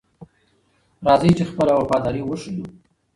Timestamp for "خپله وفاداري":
1.51-2.21